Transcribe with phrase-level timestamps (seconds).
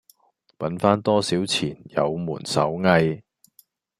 [0.57, 3.21] 搵番多少錢有門手藝